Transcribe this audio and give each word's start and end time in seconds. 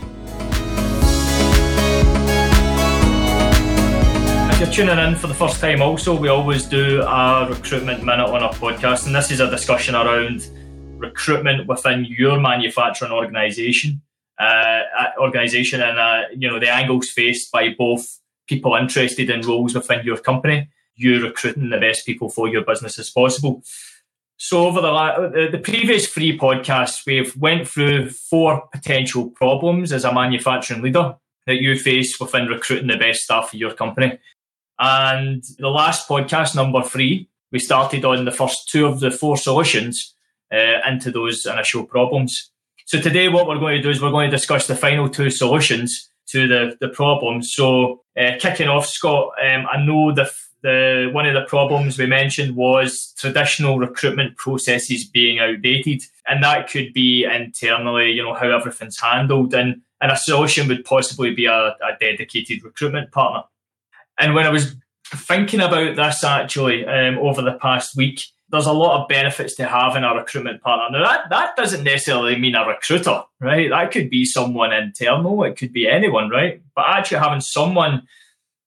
If 4.58 4.76
you're 4.76 4.86
tuning 4.86 4.98
in 4.98 5.14
for 5.14 5.28
the 5.28 5.34
first 5.34 5.60
time, 5.60 5.80
also, 5.80 6.18
we 6.18 6.26
always 6.26 6.64
do 6.64 7.00
a 7.02 7.46
recruitment 7.48 8.02
minute 8.02 8.26
on 8.26 8.42
our 8.42 8.52
podcast, 8.52 9.06
and 9.06 9.14
this 9.14 9.30
is 9.30 9.38
a 9.38 9.48
discussion 9.48 9.94
around 9.94 10.48
recruitment 10.96 11.68
within 11.68 12.04
your 12.04 12.40
manufacturing 12.40 13.12
organisation, 13.12 14.02
uh, 14.40 14.80
organisation, 15.20 15.80
and 15.80 15.96
uh, 16.00 16.22
you 16.36 16.50
know 16.50 16.58
the 16.58 16.68
angles 16.68 17.08
faced 17.08 17.52
by 17.52 17.72
both 17.78 18.18
people 18.48 18.74
interested 18.74 19.30
in 19.30 19.42
roles 19.42 19.76
within 19.76 20.04
your 20.04 20.16
company. 20.16 20.68
You're 20.96 21.22
recruiting 21.22 21.70
the 21.70 21.78
best 21.78 22.04
people 22.04 22.28
for 22.28 22.48
your 22.48 22.64
business 22.64 22.98
as 22.98 23.10
possible. 23.10 23.62
So 24.38 24.66
over 24.66 24.80
the, 24.80 25.50
the 25.52 25.58
previous 25.58 26.08
three 26.08 26.36
podcasts, 26.36 27.06
we've 27.06 27.36
went 27.36 27.68
through 27.68 28.10
four 28.10 28.68
potential 28.72 29.30
problems 29.30 29.92
as 29.92 30.04
a 30.04 30.12
manufacturing 30.12 30.82
leader 30.82 31.14
that 31.46 31.62
you 31.62 31.78
face 31.78 32.18
within 32.18 32.46
recruiting 32.46 32.88
the 32.88 32.96
best 32.96 33.22
staff 33.22 33.50
for 33.50 33.56
your 33.56 33.72
company. 33.72 34.18
And 34.78 35.42
the 35.58 35.68
last 35.68 36.08
podcast, 36.08 36.54
number 36.54 36.82
three, 36.82 37.28
we 37.50 37.58
started 37.58 38.04
on 38.04 38.24
the 38.24 38.30
first 38.30 38.68
two 38.68 38.86
of 38.86 39.00
the 39.00 39.10
four 39.10 39.36
solutions 39.36 40.14
uh, 40.52 40.80
into 40.86 41.10
those 41.10 41.46
initial 41.46 41.84
problems. 41.84 42.50
So 42.84 43.00
today, 43.00 43.28
what 43.28 43.46
we're 43.46 43.58
going 43.58 43.76
to 43.76 43.82
do 43.82 43.90
is 43.90 44.00
we're 44.00 44.10
going 44.10 44.30
to 44.30 44.36
discuss 44.36 44.66
the 44.66 44.76
final 44.76 45.08
two 45.08 45.30
solutions 45.30 46.08
to 46.28 46.46
the, 46.46 46.76
the 46.80 46.88
problems. 46.88 47.52
So 47.52 48.02
uh, 48.18 48.32
kicking 48.38 48.68
off, 48.68 48.86
Scott, 48.86 49.32
um, 49.42 49.66
I 49.70 49.84
know 49.84 50.12
the 50.12 50.30
the 50.60 51.08
one 51.12 51.24
of 51.24 51.34
the 51.34 51.44
problems 51.48 51.98
we 51.98 52.06
mentioned 52.06 52.56
was 52.56 53.14
traditional 53.16 53.78
recruitment 53.78 54.36
processes 54.36 55.04
being 55.04 55.38
outdated, 55.38 56.02
and 56.26 56.42
that 56.42 56.68
could 56.68 56.92
be 56.92 57.24
internally, 57.24 58.10
you 58.10 58.24
know, 58.24 58.34
how 58.34 58.50
everything's 58.50 58.98
handled, 59.00 59.54
and 59.54 59.82
and 60.00 60.10
a 60.10 60.16
solution 60.16 60.68
would 60.68 60.84
possibly 60.84 61.32
be 61.32 61.46
a, 61.46 61.52
a 61.52 61.96
dedicated 62.00 62.64
recruitment 62.64 63.12
partner. 63.12 63.42
And 64.18 64.34
when 64.34 64.46
I 64.46 64.50
was 64.50 64.74
thinking 65.14 65.60
about 65.60 65.96
this 65.96 66.24
actually 66.24 66.86
um, 66.86 67.18
over 67.18 67.42
the 67.42 67.58
past 67.60 67.96
week, 67.96 68.22
there's 68.50 68.66
a 68.66 68.72
lot 68.72 69.00
of 69.00 69.08
benefits 69.08 69.54
to 69.56 69.66
having 69.66 70.04
a 70.04 70.14
recruitment 70.14 70.62
partner. 70.62 70.98
Now 70.98 71.04
that 71.04 71.30
that 71.30 71.56
doesn't 71.56 71.84
necessarily 71.84 72.38
mean 72.38 72.54
a 72.54 72.66
recruiter, 72.66 73.22
right? 73.40 73.70
That 73.70 73.90
could 73.90 74.08
be 74.08 74.24
someone 74.24 74.72
internal, 74.72 75.44
it 75.44 75.56
could 75.56 75.72
be 75.72 75.88
anyone, 75.88 76.30
right? 76.30 76.62
But 76.74 76.86
actually 76.88 77.18
having 77.18 77.42
someone 77.42 78.06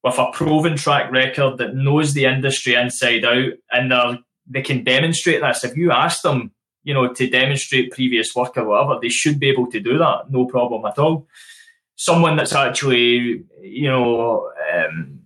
with 0.03 0.17
a 0.17 0.31
proven 0.31 0.75
track 0.75 1.11
record 1.11 1.57
that 1.57 1.75
knows 1.75 2.13
the 2.13 2.25
industry 2.25 2.75
inside 2.75 3.25
out 3.25 3.53
and 3.72 4.19
they 4.47 4.61
can 4.61 4.83
demonstrate 4.83 5.41
this. 5.41 5.63
If 5.63 5.77
you 5.77 5.91
ask 5.91 6.22
them, 6.22 6.52
you 6.83 6.94
know, 6.94 7.13
to 7.13 7.29
demonstrate 7.29 7.91
previous 7.91 8.35
work 8.35 8.57
or 8.57 8.66
whatever, 8.66 8.99
they 8.99 9.09
should 9.09 9.39
be 9.39 9.49
able 9.49 9.69
to 9.72 9.79
do 9.79 9.97
that, 9.99 10.29
no 10.29 10.45
problem 10.45 10.85
at 10.85 10.97
all. 10.97 11.27
Someone 11.95 12.35
that's 12.35 12.53
actually, 12.53 13.44
you 13.61 13.88
know, 13.88 14.49
um, 14.73 15.20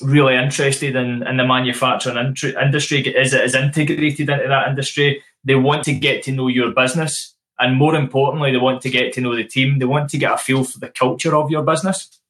really 0.00 0.34
interested 0.34 0.96
in, 0.96 1.26
in 1.26 1.36
the 1.36 1.44
manufacturing 1.44 2.16
industry 2.16 3.06
is, 3.06 3.34
is 3.34 3.54
integrated 3.54 4.28
into 4.28 4.48
that 4.48 4.68
industry. 4.68 5.22
They 5.44 5.54
want 5.54 5.84
to 5.84 5.92
get 5.92 6.22
to 6.24 6.32
know 6.32 6.48
your 6.48 6.72
business. 6.72 7.34
And 7.58 7.76
more 7.76 7.94
importantly, 7.94 8.52
they 8.52 8.58
want 8.58 8.82
to 8.82 8.90
get 8.90 9.12
to 9.14 9.20
know 9.20 9.34
the 9.34 9.44
team. 9.44 9.78
They 9.78 9.86
want 9.86 10.10
to 10.10 10.18
get 10.18 10.32
a 10.32 10.38
feel 10.38 10.64
for 10.64 10.78
the 10.78 10.88
culture 10.88 11.34
of 11.34 11.50
your 11.50 11.62
business 11.62 12.20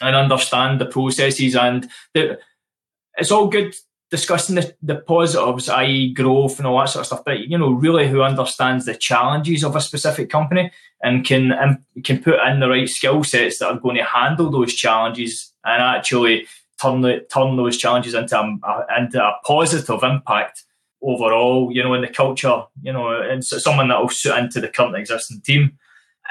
and 0.00 0.14
understand 0.14 0.80
the 0.80 0.86
processes 0.86 1.56
and 1.56 1.88
the, 2.14 2.38
it's 3.16 3.32
all 3.32 3.48
good 3.48 3.74
discussing 4.10 4.54
the, 4.54 4.74
the 4.82 4.96
positives, 4.96 5.68
i.e. 5.68 6.14
growth 6.14 6.58
and 6.58 6.66
all 6.66 6.78
that 6.78 6.86
sort 6.86 7.02
of 7.02 7.06
stuff, 7.06 7.24
but 7.24 7.40
you 7.40 7.58
know, 7.58 7.70
really 7.70 8.08
who 8.08 8.22
understands 8.22 8.86
the 8.86 8.94
challenges 8.94 9.62
of 9.62 9.76
a 9.76 9.80
specific 9.80 10.30
company 10.30 10.70
and 11.02 11.24
can 11.24 11.52
um, 11.52 11.84
can 12.04 12.22
put 12.22 12.40
in 12.46 12.60
the 12.60 12.68
right 12.68 12.88
skill 12.88 13.22
sets 13.22 13.58
that 13.58 13.68
are 13.68 13.78
going 13.78 13.96
to 13.96 14.04
handle 14.04 14.50
those 14.50 14.74
challenges 14.74 15.52
and 15.64 15.82
actually 15.82 16.46
turn 16.80 17.00
the, 17.00 17.26
turn 17.32 17.56
those 17.56 17.76
challenges 17.76 18.14
into 18.14 18.38
a, 18.38 18.86
into 18.98 19.22
a 19.22 19.32
positive 19.44 20.02
impact 20.02 20.64
overall, 21.02 21.70
you 21.72 21.82
know, 21.82 21.94
in 21.94 22.00
the 22.00 22.08
culture, 22.08 22.62
you 22.82 22.92
know, 22.92 23.20
and 23.20 23.44
someone 23.44 23.88
that 23.88 24.00
will 24.00 24.08
suit 24.08 24.36
into 24.36 24.60
the 24.60 24.68
current 24.68 24.96
existing 24.96 25.40
team 25.42 25.78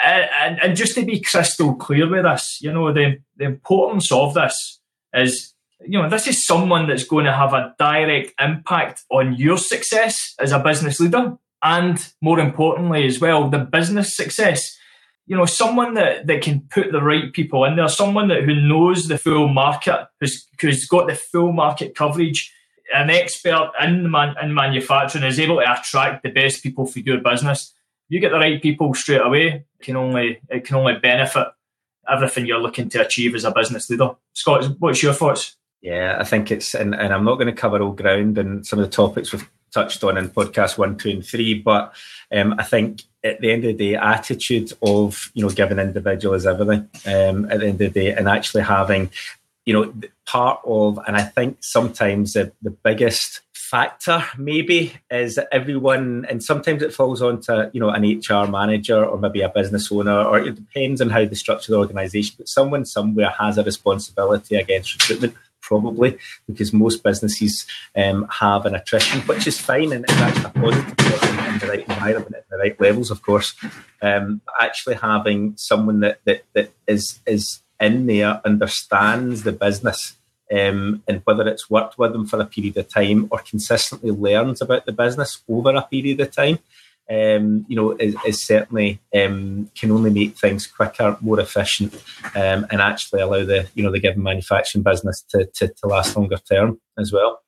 and, 0.04 0.60
and 0.62 0.76
just 0.76 0.96
to 0.96 1.06
be 1.06 1.20
crystal 1.20 1.76
clear 1.76 2.10
with 2.10 2.24
this, 2.24 2.60
you 2.62 2.72
know, 2.72 2.94
the, 2.94 3.20
the 3.36 3.46
importance 3.46 4.12
of 4.12 4.34
this 4.34 4.80
is, 5.14 5.54
you 5.82 6.02
know, 6.02 6.10
this 6.10 6.28
is 6.28 6.46
someone 6.46 6.88
that's 6.88 7.04
going 7.04 7.26
to 7.26 7.34
have 7.34 7.54
a 7.54 7.74
direct 7.80 8.34
impact 8.40 9.04
on 9.10 9.36
your 9.36 9.58
success 9.58 10.36
as 10.40 10.52
a 10.52 10.60
business 10.60 11.00
leader. 11.00 11.38
And 11.64 12.14
more 12.22 12.40
importantly, 12.40 13.08
as 13.08 13.20
well, 13.20 13.50
the 13.50 13.60
business 13.60 14.16
success. 14.16 14.78
You 15.28 15.38
know, 15.38 15.46
someone 15.46 15.94
that, 15.96 16.26
that 16.28 16.42
can 16.42 16.62
put 16.70 16.92
the 16.92 17.02
right 17.02 17.32
people 17.32 17.66
in 17.66 17.76
there, 17.76 17.90
someone 17.90 18.30
that 18.30 18.44
who 18.44 18.56
knows 18.56 19.08
the 19.08 19.18
full 19.18 19.50
market, 19.50 20.08
who's, 20.20 20.48
who's 20.60 20.86
got 20.88 21.08
the 21.08 21.16
full 21.16 21.52
market 21.52 21.96
coverage, 21.96 22.54
an 22.94 23.10
expert 23.10 23.72
in, 23.82 24.10
man, 24.10 24.36
in 24.42 24.54
manufacturing 24.54 25.26
is 25.26 25.40
able 25.40 25.58
to 25.58 25.72
attract 25.72 26.24
the 26.24 26.30
best 26.30 26.64
people 26.64 26.86
for 26.86 27.00
your 27.00 27.20
business 27.20 27.74
you 28.10 28.20
get 28.20 28.32
the 28.32 28.38
right 28.38 28.62
people 28.62 28.94
straight 28.94 29.22
away, 29.22 29.48
it 29.48 29.66
can 29.82 29.96
only 29.96 30.40
it 30.50 30.66
can 30.66 30.78
only 30.78 30.96
benefit 30.96 31.48
everything 32.10 32.46
you're 32.46 32.60
looking 32.60 32.90
to 32.90 33.06
achieve 33.06 33.36
as 33.36 33.44
a 33.44 33.52
business 33.52 33.90
leader. 33.90 34.12
Scott, 34.34 34.66
what's 34.80 35.04
your 35.04 35.14
thoughts? 35.14 35.58
Yeah, 35.82 36.18
I 36.20 36.24
think 36.24 36.52
it's 36.52 36.74
and, 36.74 36.96
and 36.96 37.14
I'm 37.14 37.26
not 37.26 37.36
going 37.36 37.48
to 37.48 37.54
cover 37.54 37.82
all 37.82 37.92
ground 37.92 38.38
and 38.38 38.66
some 38.66 38.80
of 38.80 38.86
the 38.86 38.92
topics 38.92 39.32
we've 39.32 39.48
touched 39.74 40.04
on 40.04 40.18
in 40.18 40.30
podcast 40.30 40.78
one, 40.78 40.98
two, 40.98 41.10
and 41.10 41.26
three, 41.26 41.62
but 41.62 41.94
um, 42.32 42.56
I 42.58 42.64
think 42.64 43.04
at 43.28 43.42
the 43.42 43.52
end 43.52 43.66
of 43.66 43.78
the 43.78 43.92
day, 43.92 43.96
attitude 43.96 44.74
of 44.82 45.32
you 45.34 45.44
know 45.44 45.50
giving 45.50 45.80
individual 45.80 46.36
is 46.36 46.46
everything. 46.46 46.90
Um, 47.06 47.52
at 47.52 47.60
the 47.60 47.68
end 47.68 47.82
of 47.82 47.94
the 47.94 48.00
day, 48.00 48.14
and 48.14 48.28
actually 48.28 48.64
having 48.64 49.10
you 49.66 49.74
know 49.74 49.94
part 50.26 50.62
of, 50.66 51.00
and 51.08 51.16
I 51.16 51.24
think 51.24 51.58
sometimes 51.62 52.34
the, 52.34 52.52
the 52.62 52.72
biggest 52.72 53.42
factor 53.54 54.24
maybe 54.38 54.94
is 55.12 55.36
that 55.36 55.50
everyone 55.52 56.26
and 56.30 56.42
sometimes 56.42 56.82
it 56.82 56.94
falls 56.94 57.22
onto 57.22 57.70
you 57.74 57.82
know 57.82 57.90
an 57.90 58.04
hr 58.04 58.50
manager 58.50 59.04
or 59.04 59.18
maybe 59.20 59.42
a 59.42 59.50
business 59.50 59.92
owner 59.92 60.24
or 60.24 60.40
it 60.40 60.56
depends 60.56 61.02
on 61.02 61.10
how 61.10 61.26
the 61.26 61.36
structure 61.36 61.74
of 61.74 61.76
the 61.76 61.86
organization 61.86 62.34
but 62.38 62.48
someone 62.48 62.86
somewhere 62.86 63.34
has 63.38 63.58
a 63.58 63.64
responsibility 63.66 64.56
against 64.56 64.94
recruitment 64.94 65.34
probably 65.60 66.18
because 66.48 66.72
most 66.72 67.04
businesses 67.04 67.66
um, 67.98 68.26
have 68.30 68.66
an 68.66 68.74
attrition 68.74 69.20
which 69.22 69.46
is 69.48 69.60
fine 69.60 69.92
and 69.92 70.06
it's 70.06 70.14
actually 70.14 70.46
a 70.46 70.50
positive 70.50 71.27
in 71.62 71.68
the 71.68 71.74
right 71.74 71.88
environment 71.88 72.36
at 72.36 72.50
the 72.50 72.58
right 72.58 72.80
levels 72.80 73.12
of 73.12 73.22
course 73.22 73.56
um, 74.02 74.42
actually 74.60 74.96
having 74.96 75.56
someone 75.58 76.00
that, 76.02 76.20
that 76.26 76.44
that 76.54 76.72
is 76.88 77.20
is 77.26 77.62
in 77.80 78.08
there 78.08 78.42
understands 78.46 79.44
the 79.44 79.52
business 79.52 80.18
um, 80.52 81.04
and 81.08 81.22
whether 81.26 81.48
it's 81.48 81.70
worked 81.70 81.98
with 81.98 82.14
them 82.14 82.26
for 82.26 82.40
a 82.40 82.46
period 82.46 82.78
of 82.78 82.88
time 82.88 83.28
or 83.32 83.40
consistently 83.40 84.12
learns 84.12 84.62
about 84.62 84.86
the 84.86 84.92
business 84.92 85.42
over 85.48 85.76
a 85.76 85.82
period 85.82 86.22
of 86.22 86.32
time, 86.32 86.60
um, 87.10 87.66
you 87.68 87.76
know, 87.76 87.92
is, 87.92 88.16
is 88.26 88.44
certainly 88.44 89.00
um, 89.16 89.70
can 89.76 89.92
only 89.92 90.10
make 90.10 90.38
things 90.38 90.68
quicker, 90.68 91.18
more 91.22 91.40
efficient, 91.40 91.94
um, 92.36 92.66
and 92.70 92.82
actually 92.82 93.22
allow 93.22 93.46
the 93.46 93.68
you 93.76 93.84
know 93.84 93.92
the 93.92 94.00
given 94.00 94.24
manufacturing 94.24 94.84
business 94.84 95.22
to, 95.30 95.46
to, 95.56 95.68
to 95.68 95.88
last 95.88 96.16
longer 96.16 96.38
term 96.38 96.80
as 96.98 97.12
well. 97.12 97.42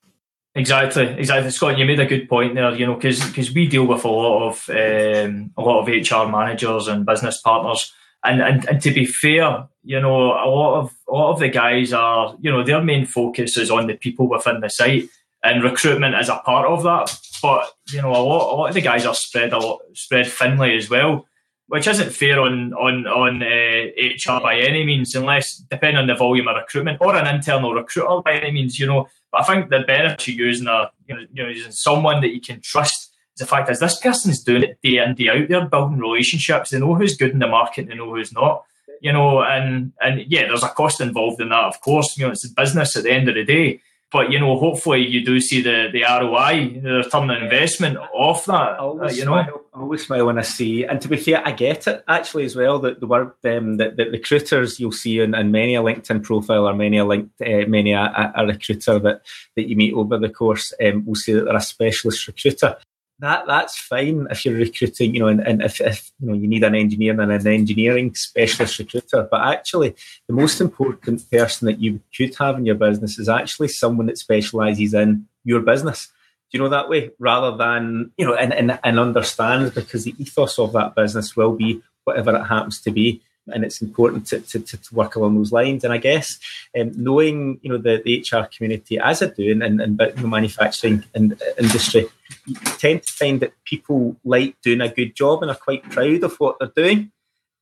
Exactly, 0.54 1.04
exactly, 1.04 1.50
Scott. 1.50 1.78
You 1.78 1.84
made 1.84 2.00
a 2.00 2.06
good 2.06 2.28
point 2.28 2.56
there. 2.56 2.74
You 2.74 2.86
know, 2.86 2.96
because 2.96 3.52
we 3.54 3.68
deal 3.68 3.86
with 3.86 4.04
a 4.04 4.08
lot 4.08 4.48
of 4.48 4.68
um, 4.70 5.52
a 5.56 5.62
lot 5.62 5.80
of 5.80 5.88
HR 5.88 6.28
managers 6.30 6.88
and 6.88 7.06
business 7.06 7.40
partners 7.40 7.92
and, 8.24 8.42
and 8.42 8.68
and 8.68 8.82
to 8.82 8.90
be 8.90 9.06
fair, 9.06 9.66
you 9.82 10.00
know, 10.00 10.32
a 10.32 10.48
lot 10.48 10.80
of 10.80 10.94
a 11.08 11.12
lot 11.12 11.32
of 11.32 11.38
the 11.38 11.48
guys 11.48 11.92
are, 11.92 12.36
you 12.40 12.50
know, 12.50 12.62
their 12.62 12.82
main 12.82 13.06
focus 13.06 13.56
is 13.56 13.70
on 13.70 13.86
the 13.86 13.94
people 13.94 14.28
within 14.28 14.60
the 14.60 14.68
site, 14.68 15.08
and 15.42 15.62
recruitment 15.62 16.14
is 16.16 16.28
a 16.28 16.36
part 16.36 16.66
of 16.66 16.82
that. 16.82 17.16
But 17.42 17.72
you 17.88 18.02
know, 18.02 18.10
a 18.10 18.22
lot 18.22 18.52
a 18.52 18.56
lot 18.56 18.68
of 18.68 18.74
the 18.74 18.82
guys 18.82 19.06
are 19.06 19.14
spread 19.14 19.52
a 19.52 19.58
lot 19.58 19.80
spread 19.94 20.26
thinly 20.26 20.76
as 20.76 20.90
well, 20.90 21.26
which 21.68 21.86
isn't 21.86 22.12
fair 22.12 22.40
on 22.40 22.74
on 22.74 23.06
on 23.06 23.42
uh, 23.42 24.36
HR 24.36 24.42
by 24.42 24.58
any 24.58 24.84
means, 24.84 25.14
unless 25.14 25.56
depending 25.56 25.96
on 25.96 26.06
the 26.06 26.14
volume 26.14 26.48
of 26.48 26.56
recruitment 26.56 26.98
or 27.00 27.16
an 27.16 27.34
internal 27.34 27.72
recruiter 27.72 28.20
by 28.22 28.34
any 28.34 28.50
means, 28.50 28.78
you 28.78 28.86
know. 28.86 29.08
But 29.32 29.42
I 29.42 29.44
think 29.44 29.70
the 29.70 29.80
benefit 29.86 30.28
of 30.28 30.34
using 30.34 30.66
a 30.66 30.90
you 31.06 31.14
know, 31.14 31.20
you 31.32 31.42
know 31.42 31.48
using 31.48 31.72
someone 31.72 32.20
that 32.22 32.34
you 32.34 32.40
can 32.40 32.60
trust 32.60 33.12
is 33.34 33.40
the 33.40 33.46
fact 33.46 33.70
is 33.70 33.78
this 33.80 34.00
person's 34.00 34.42
doing 34.42 34.62
it 34.64 34.78
day 34.82 34.98
in 34.98 35.14
day 35.14 35.28
out. 35.28 35.48
They're 35.48 35.68
building 35.68 35.98
relationships. 35.98 36.70
They 36.70 36.78
know 36.80 36.94
who's 36.94 37.16
good 37.16 37.30
in 37.30 37.38
the 37.38 37.46
market. 37.46 37.86
They 37.88 37.94
know 37.94 38.14
who's 38.14 38.32
not. 38.32 38.64
you 39.00 39.12
know, 39.12 39.42
and 39.42 39.92
and 40.00 40.20
yeah, 40.28 40.46
there's 40.46 40.62
a 40.62 40.68
cost 40.68 41.00
involved 41.00 41.40
in 41.40 41.48
that, 41.48 41.64
of 41.64 41.80
course. 41.80 42.16
You 42.16 42.26
know, 42.26 42.32
it's 42.32 42.44
a 42.44 42.52
business 42.54 42.96
at 42.96 43.04
the 43.04 43.12
end 43.12 43.28
of 43.28 43.34
the 43.34 43.44
day. 43.44 43.80
But 44.12 44.32
you 44.32 44.40
know, 44.40 44.58
hopefully 44.58 45.06
you 45.06 45.24
do 45.24 45.40
see 45.40 45.62
the 45.62 45.88
the 45.92 46.02
ROI, 46.02 46.80
the 46.82 46.94
return 46.94 47.30
on 47.30 47.42
investment 47.42 47.96
off 48.12 48.44
that. 48.46 48.78
Always 48.78 49.12
uh, 49.12 49.14
you 49.14 49.24
know, 49.24 49.42
smile, 49.42 49.60
always 49.72 50.06
smile 50.06 50.26
when 50.26 50.38
I 50.38 50.42
see. 50.42 50.84
And 50.84 51.00
to 51.00 51.08
be 51.08 51.16
fair, 51.16 51.46
I 51.46 51.52
get 51.52 51.86
it 51.86 52.02
actually 52.08 52.44
as 52.44 52.56
well. 52.56 52.80
That 52.80 52.98
the 52.98 53.06
word 53.06 53.32
um, 53.44 53.76
that 53.76 53.96
the 53.96 54.10
recruiters 54.10 54.80
you'll 54.80 54.90
see 54.90 55.20
in, 55.20 55.34
in 55.34 55.52
many 55.52 55.76
a 55.76 55.80
LinkedIn 55.80 56.24
profile 56.24 56.68
or 56.68 56.74
many 56.74 56.98
a 56.98 57.04
linked 57.04 57.40
uh, 57.40 57.66
many 57.68 57.92
a, 57.92 58.32
a, 58.34 58.46
recruiter 58.46 58.98
that 58.98 59.22
that 59.54 59.68
you 59.68 59.76
meet 59.76 59.94
over 59.94 60.18
the 60.18 60.28
course 60.28 60.72
um, 60.84 61.04
will 61.06 61.14
say 61.14 61.32
that 61.34 61.44
they're 61.44 61.56
a 61.56 61.60
specialist 61.60 62.26
recruiter 62.26 62.76
that 63.20 63.46
that's 63.46 63.78
fine 63.78 64.26
if 64.30 64.44
you're 64.44 64.54
recruiting, 64.54 65.14
you 65.14 65.20
know, 65.20 65.28
and, 65.28 65.40
and 65.46 65.62
if, 65.62 65.80
if 65.80 66.10
you 66.20 66.28
know 66.28 66.34
you 66.34 66.48
need 66.48 66.64
an 66.64 66.74
engineer 66.74 67.18
and 67.20 67.30
an 67.30 67.46
engineering 67.46 68.14
specialist 68.14 68.78
recruiter. 68.78 69.28
But 69.30 69.42
actually, 69.42 69.94
the 70.26 70.34
most 70.34 70.60
important 70.60 71.30
person 71.30 71.66
that 71.66 71.80
you 71.80 72.00
could 72.16 72.34
have 72.36 72.56
in 72.56 72.66
your 72.66 72.74
business 72.74 73.18
is 73.18 73.28
actually 73.28 73.68
someone 73.68 74.06
that 74.06 74.18
specialises 74.18 74.94
in 74.94 75.26
your 75.44 75.60
business. 75.60 76.06
Do 76.50 76.58
you 76.58 76.64
know 76.64 76.70
that 76.70 76.88
way? 76.88 77.10
Rather 77.18 77.56
than, 77.56 78.10
you 78.16 78.26
know, 78.26 78.34
and, 78.34 78.52
and, 78.52 78.78
and 78.82 78.98
understand 78.98 79.72
because 79.74 80.04
the 80.04 80.14
ethos 80.18 80.58
of 80.58 80.72
that 80.72 80.94
business 80.96 81.36
will 81.36 81.52
be 81.52 81.80
whatever 82.04 82.34
it 82.34 82.44
happens 82.44 82.80
to 82.80 82.90
be 82.90 83.22
and 83.52 83.64
it's 83.64 83.82
important 83.82 84.26
to, 84.28 84.40
to, 84.40 84.60
to, 84.60 84.78
work 84.92 85.16
along 85.16 85.36
those 85.36 85.52
lines. 85.52 85.84
And 85.84 85.92
I 85.92 85.98
guess 85.98 86.38
um, 86.78 86.92
knowing 86.96 87.60
you 87.62 87.70
know 87.70 87.78
the, 87.78 88.02
the 88.04 88.20
HR 88.20 88.46
community 88.46 88.98
as 88.98 89.22
I 89.22 89.26
do 89.26 89.50
in, 89.50 89.62
in, 89.62 89.80
in 89.80 89.96
the 89.96 90.28
manufacturing 90.28 91.04
in, 91.14 91.36
industry, 91.58 92.06
you 92.46 92.54
tend 92.78 93.02
to 93.04 93.12
find 93.12 93.40
that 93.40 93.52
people 93.64 94.16
like 94.24 94.60
doing 94.62 94.80
a 94.80 94.88
good 94.88 95.14
job 95.14 95.42
and 95.42 95.50
are 95.50 95.56
quite 95.56 95.82
proud 95.84 96.22
of 96.24 96.36
what 96.36 96.58
they're 96.58 96.72
doing 96.74 97.12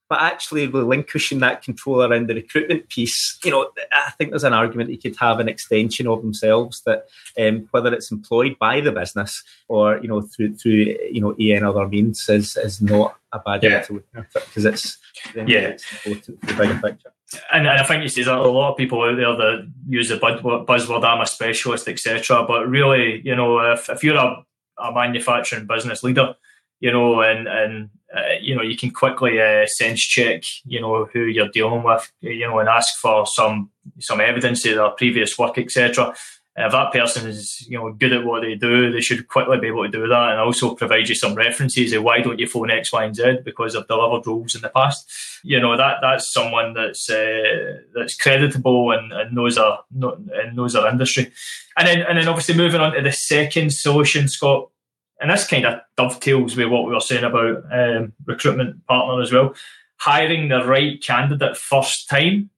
but 0.08 0.22
actually 0.22 0.66
relinquishing 0.66 1.40
that 1.40 1.62
control 1.62 2.02
around 2.02 2.28
the 2.28 2.34
recruitment 2.34 2.88
piece, 2.88 3.38
you 3.44 3.50
know, 3.50 3.70
I 3.93 4.10
think 4.12 4.31
there's 4.31 4.44
an 4.44 4.55
argument 4.55 4.90
you 4.90 4.99
could 4.99 5.16
have 5.16 5.38
an 5.38 5.49
extension 5.49 6.06
of 6.06 6.22
themselves 6.22 6.82
that 6.87 7.08
um, 7.38 7.69
whether 7.72 7.93
it's 7.93 8.10
employed 8.10 8.58
by 8.58 8.81
the 8.81 8.93
business 8.93 9.43
or 9.69 9.99
you 9.99 10.08
know 10.08 10.22
through 10.22 10.56
through 10.56 10.96
you 11.10 11.20
know 11.20 11.34
EN 11.38 11.64
other 11.64 11.87
means 11.87 12.28
is 12.28 12.56
is 12.56 12.81
not 12.81 13.16
a 13.32 13.38
bad 13.38 13.62
yeah. 13.62 13.82
to 13.82 13.94
look 13.94 14.06
at 14.14 14.32
because 14.32 14.64
it's 14.64 14.99
yeah 15.34 15.58
it's 15.58 15.93
important 15.93 16.40
for 16.40 16.46
the 16.46 16.54
bigger 16.54 16.81
picture. 16.81 17.12
And, 17.52 17.66
and 17.66 17.78
I 17.78 17.82
think 17.82 18.02
you 18.02 18.08
see 18.08 18.22
that 18.22 18.38
a 18.38 18.49
lot 18.49 18.70
of 18.70 18.78
people 18.78 19.02
out 19.02 19.16
there 19.16 19.37
that 19.37 19.70
use 19.87 20.08
the 20.08 20.16
buzzword 20.16 21.04
"I'm 21.04 21.20
a 21.20 21.26
specialist," 21.26 21.87
etc. 21.87 22.46
But 22.49 22.69
really, 22.69 23.20
you 23.22 23.37
know, 23.37 23.58
if, 23.72 23.90
if 23.90 24.02
you're 24.02 24.16
a, 24.16 24.44
a 24.78 24.93
manufacturing 24.93 25.66
business 25.66 26.02
leader, 26.02 26.37
you 26.81 26.90
know, 26.90 27.20
and 27.20 27.46
and 27.46 27.90
uh, 28.16 28.32
you 28.40 28.56
know, 28.56 28.62
you 28.62 28.76
can 28.76 28.90
quickly 28.90 29.40
uh, 29.40 29.66
sense 29.66 30.00
check, 30.00 30.43
you 30.64 30.81
know, 30.81 31.05
who 31.12 31.25
you're 31.25 31.49
dealing 31.49 31.82
with, 31.82 32.10
you 32.20 32.46
know, 32.46 32.58
and 32.58 32.69
ask 32.69 32.96
for 32.99 33.26
some 33.26 33.70
some 33.99 34.20
evidence 34.20 34.64
of 34.66 34.76
their 34.76 34.90
previous 34.90 35.38
work, 35.38 35.58
etc. 35.58 36.14
If 36.56 36.72
that 36.72 36.93
person 36.93 37.28
is, 37.28 37.64
you 37.69 37.78
know, 37.78 37.93
good 37.93 38.12
at 38.12 38.25
what 38.25 38.40
they 38.40 38.56
do, 38.56 38.90
they 38.90 39.00
should 39.00 39.28
quickly 39.28 39.60
be 39.60 39.69
able 39.69 39.84
to 39.84 39.90
do 39.90 40.08
that, 40.08 40.31
and 40.31 40.40
also 40.40 40.75
provide 40.75 41.08
you 41.08 41.14
some 41.14 41.34
references 41.34 41.93
of 41.93 42.02
why 42.02 42.20
don't 42.20 42.38
you 42.38 42.49
phone 42.49 42.70
X, 42.70 42.93
Y, 42.93 43.05
and 43.05 43.14
Z 43.14 43.38
because 43.44 43.75
they've 43.75 43.87
delivered 43.87 44.26
roles 44.26 44.54
in 44.54 44.62
the 44.62 44.70
past. 44.70 45.08
You 45.44 45.61
know, 45.61 45.76
that 45.76 45.99
that's 46.00 46.32
someone 46.32 46.72
that's 46.72 47.11
uh, 47.11 47.76
that's 47.94 48.16
creditable 48.16 48.90
and, 48.93 49.12
and 49.12 49.34
knows 49.34 49.58
our 49.58 49.84
and 49.93 50.56
knows 50.56 50.75
our 50.75 50.88
industry. 50.88 51.31
And 51.76 51.87
then 51.87 52.00
and 52.00 52.19
then 52.19 52.26
obviously 52.26 52.56
moving 52.56 52.81
on 52.81 52.94
to 52.94 53.02
the 53.02 53.12
second 53.12 53.72
solution, 53.72 54.28
Scott 54.28 54.70
and 55.20 55.30
this 55.30 55.46
kind 55.46 55.66
of 55.66 55.80
dovetails 55.96 56.56
with 56.56 56.68
what 56.68 56.86
we 56.86 56.94
were 56.94 57.00
saying 57.00 57.24
about 57.24 57.64
um, 57.72 58.12
recruitment 58.24 58.86
partner 58.86 59.20
as 59.20 59.32
well. 59.32 59.54
Hiring 59.96 60.48
the 60.48 60.64
right 60.64 61.02
candidate 61.02 61.56
first 61.56 62.08
time. 62.08 62.50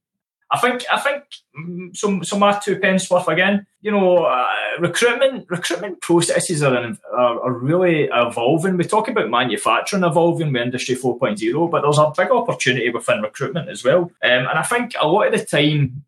I 0.52 0.58
think 0.58 0.84
I 0.92 0.98
think 0.98 1.24
mm, 1.58 1.96
so. 1.96 2.20
So 2.22 2.38
my 2.38 2.58
two 2.58 2.78
pence 2.78 3.08
worth 3.10 3.28
again. 3.28 3.66
You 3.82 3.92
know, 3.92 4.24
uh, 4.24 4.46
recruitment 4.78 5.46
recruitment 5.48 6.02
processes 6.02 6.62
are, 6.62 6.96
are, 7.12 7.40
are 7.40 7.52
really 7.52 8.10
evolving. 8.12 8.76
We 8.76 8.84
talk 8.84 9.08
about 9.08 9.30
manufacturing 9.30 10.04
evolving 10.04 10.52
with 10.52 10.60
Industry 10.60 10.96
4.0, 10.96 11.70
but 11.70 11.80
there's 11.80 11.98
a 11.98 12.12
big 12.14 12.30
opportunity 12.30 12.90
within 12.90 13.22
recruitment 13.22 13.70
as 13.70 13.84
well. 13.84 14.10
Um, 14.22 14.46
and 14.48 14.58
I 14.58 14.62
think 14.62 14.94
a 15.00 15.08
lot 15.08 15.32
of 15.32 15.38
the 15.38 15.46
time 15.46 16.04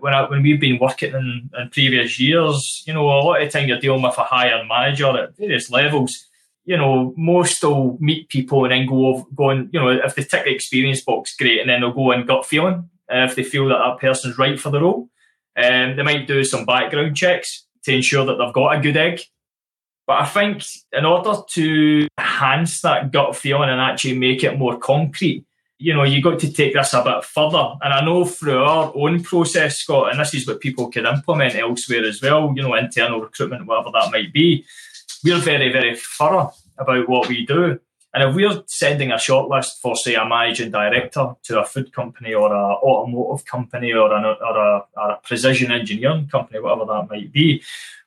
when 0.00 0.14
I, 0.14 0.28
when 0.28 0.42
we've 0.42 0.60
been 0.60 0.78
working 0.78 1.14
in, 1.14 1.50
in 1.58 1.70
previous 1.70 2.18
years, 2.18 2.82
you 2.86 2.94
know, 2.94 3.06
a 3.06 3.22
lot 3.22 3.42
of 3.42 3.50
time 3.50 3.68
you're 3.68 3.80
dealing 3.80 4.02
with 4.02 4.18
a 4.18 4.24
higher 4.24 4.64
manager 4.64 5.16
at 5.16 5.36
various 5.36 5.70
levels. 5.70 6.26
You 6.64 6.76
know, 6.76 7.14
most 7.16 7.62
will 7.62 7.96
meet 8.00 8.28
people 8.28 8.64
and 8.64 8.72
then 8.72 8.86
go 8.86 9.06
over, 9.06 9.24
going, 9.34 9.70
you 9.72 9.80
know, 9.80 9.90
if 9.90 10.14
they 10.14 10.22
tick 10.24 10.44
the 10.44 10.50
experience 10.50 11.00
box, 11.00 11.36
great, 11.36 11.60
and 11.60 11.70
then 11.70 11.80
they'll 11.80 11.92
go 11.92 12.10
in 12.12 12.26
gut 12.26 12.44
feeling 12.44 12.90
uh, 13.10 13.26
if 13.28 13.36
they 13.36 13.44
feel 13.44 13.68
that 13.68 13.78
that 13.78 14.00
person's 14.00 14.38
right 14.38 14.58
for 14.58 14.70
the 14.70 14.80
role. 14.80 15.08
Um, 15.56 15.96
they 15.96 16.02
might 16.02 16.26
do 16.26 16.44
some 16.44 16.66
background 16.66 17.16
checks 17.16 17.66
to 17.84 17.94
ensure 17.94 18.26
that 18.26 18.36
they've 18.36 18.52
got 18.52 18.76
a 18.76 18.80
good 18.80 18.96
egg. 18.96 19.20
But 20.06 20.20
I 20.20 20.26
think 20.26 20.64
in 20.92 21.04
order 21.04 21.40
to 21.50 22.08
enhance 22.18 22.80
that 22.82 23.10
gut 23.10 23.34
feeling 23.34 23.70
and 23.70 23.80
actually 23.80 24.18
make 24.18 24.44
it 24.44 24.58
more 24.58 24.78
concrete, 24.78 25.44
you 25.78 25.92
know, 25.92 26.04
you 26.04 26.22
got 26.22 26.38
to 26.40 26.52
take 26.52 26.74
this 26.74 26.94
a 26.94 27.02
bit 27.02 27.24
further. 27.24 27.74
And 27.82 27.92
I 27.92 28.04
know 28.04 28.24
through 28.24 28.62
our 28.62 28.92
own 28.94 29.22
process, 29.22 29.78
Scott, 29.78 30.10
and 30.10 30.20
this 30.20 30.34
is 30.34 30.46
what 30.46 30.60
people 30.60 30.88
can 30.88 31.06
implement 31.06 31.54
elsewhere 31.54 32.04
as 32.04 32.22
well, 32.22 32.52
you 32.56 32.62
know, 32.62 32.74
internal 32.74 33.20
recruitment, 33.20 33.66
whatever 33.66 33.90
that 33.92 34.10
might 34.10 34.32
be, 34.32 34.64
we're 35.22 35.38
very, 35.38 35.70
very 35.70 35.96
thorough 35.96 36.52
about 36.78 37.08
what 37.08 37.28
we 37.28 37.44
do. 37.44 37.78
And 38.14 38.30
if 38.30 38.34
we're 38.34 38.62
sending 38.66 39.10
a 39.10 39.16
shortlist 39.16 39.80
for, 39.82 39.94
say, 39.94 40.14
a 40.14 40.26
managing 40.26 40.70
director 40.70 41.34
to 41.42 41.60
a 41.60 41.66
food 41.66 41.92
company 41.92 42.32
or 42.32 42.50
a 42.50 42.74
automotive 42.76 43.44
company 43.44 43.92
or, 43.92 44.10
an, 44.10 44.24
or, 44.24 44.56
a, 44.56 44.84
or 44.96 45.10
a 45.10 45.20
precision 45.22 45.70
engineering 45.70 46.26
company, 46.28 46.58
whatever 46.60 46.86
that 46.86 47.08
might 47.10 47.30
be, 47.30 47.62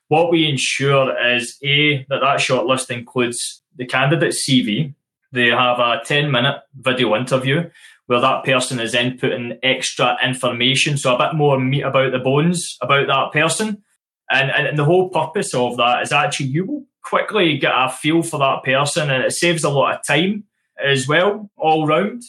what 0.08 0.32
we 0.32 0.48
ensure 0.48 1.16
is 1.36 1.56
A, 1.62 2.04
that 2.08 2.20
that 2.20 2.40
shortlist 2.40 2.90
includes 2.90 3.62
the 3.76 3.86
candidate's 3.86 4.44
CV, 4.44 4.92
they 5.32 5.48
have 5.48 5.78
a 5.78 6.00
10 6.04 6.30
minute 6.30 6.60
video 6.74 7.14
interview 7.16 7.70
where 8.06 8.20
that 8.20 8.44
person 8.44 8.80
is 8.80 8.92
then 8.92 9.16
inputting 9.16 9.56
extra 9.62 10.16
information, 10.24 10.96
so 10.96 11.14
a 11.14 11.18
bit 11.18 11.36
more 11.36 11.60
meat 11.60 11.82
about 11.82 12.10
the 12.10 12.18
bones 12.18 12.76
about 12.82 13.06
that 13.06 13.32
person. 13.32 13.82
And, 14.28 14.50
and, 14.50 14.66
and 14.66 14.78
the 14.78 14.84
whole 14.84 15.08
purpose 15.10 15.54
of 15.54 15.76
that 15.76 16.02
is 16.02 16.12
actually 16.12 16.46
you 16.46 16.64
will 16.64 16.84
quickly 17.02 17.56
get 17.58 17.72
a 17.72 17.88
feel 17.88 18.22
for 18.22 18.38
that 18.38 18.64
person 18.64 19.10
and 19.10 19.24
it 19.24 19.32
saves 19.32 19.64
a 19.64 19.70
lot 19.70 19.94
of 19.94 20.06
time 20.06 20.44
as 20.84 21.06
well, 21.06 21.50
all 21.56 21.86
round. 21.86 22.22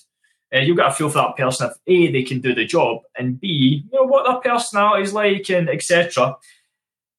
Uh, 0.54 0.60
you'll 0.60 0.76
get 0.76 0.88
a 0.88 0.92
feel 0.92 1.10
for 1.10 1.20
that 1.20 1.38
person 1.38 1.70
if 1.70 1.78
A, 1.88 2.12
they 2.12 2.24
can 2.24 2.42
do 2.42 2.54
the 2.54 2.66
job, 2.66 3.00
and 3.18 3.40
B, 3.40 3.84
you 3.86 3.98
know, 3.98 4.06
what 4.06 4.26
their 4.26 4.54
personality 4.54 5.04
is 5.04 5.14
like, 5.14 5.50
and 5.50 5.70
etc. 5.70 6.36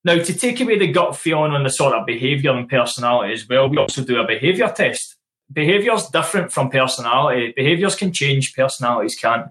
Now, 0.04 0.22
to 0.22 0.34
take 0.34 0.60
away 0.60 0.78
the 0.78 0.92
gut 0.92 1.16
feeling 1.16 1.52
on 1.52 1.64
the 1.64 1.70
sort 1.70 1.94
of 1.94 2.06
behaviour 2.06 2.52
and 2.52 2.68
personality 2.68 3.32
as 3.32 3.48
well, 3.48 3.68
we 3.68 3.78
also 3.78 4.04
do 4.04 4.20
a 4.20 4.26
behaviour 4.26 4.68
test 4.68 5.16
behaviour's 5.52 6.08
different 6.08 6.52
from 6.52 6.70
personality. 6.70 7.52
Behaviours 7.56 7.96
can 7.96 8.12
change, 8.12 8.54
personalities 8.54 9.16
can't. 9.16 9.48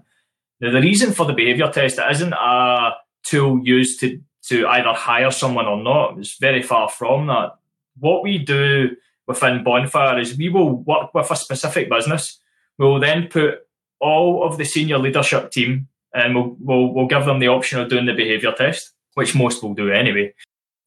Now, 0.60 0.70
the 0.72 0.80
reason 0.80 1.12
for 1.12 1.26
the 1.26 1.32
behaviour 1.32 1.70
test 1.70 1.98
it 1.98 2.10
isn't 2.10 2.32
a 2.32 2.92
tool 3.24 3.60
used 3.64 4.00
to, 4.00 4.20
to 4.48 4.66
either 4.66 4.92
hire 4.92 5.30
someone 5.30 5.66
or 5.66 5.82
not. 5.82 6.18
It's 6.18 6.38
very 6.38 6.62
far 6.62 6.88
from 6.88 7.26
that. 7.26 7.56
What 7.98 8.22
we 8.22 8.38
do 8.38 8.96
within 9.26 9.64
Bonfire 9.64 10.18
is 10.18 10.36
we 10.36 10.48
will 10.48 10.76
work 10.76 11.12
with 11.14 11.30
a 11.30 11.36
specific 11.36 11.90
business. 11.90 12.38
We 12.78 12.86
will 12.86 13.00
then 13.00 13.28
put 13.28 13.66
all 14.00 14.44
of 14.44 14.58
the 14.58 14.64
senior 14.64 14.98
leadership 14.98 15.50
team 15.50 15.88
and 16.14 16.34
we'll, 16.34 16.56
we'll, 16.60 16.94
we'll 16.94 17.06
give 17.06 17.24
them 17.24 17.38
the 17.38 17.48
option 17.48 17.80
of 17.80 17.88
doing 17.88 18.06
the 18.06 18.12
behaviour 18.12 18.52
test, 18.52 18.92
which 19.14 19.34
most 19.34 19.62
will 19.62 19.74
do 19.74 19.90
anyway. 19.90 20.34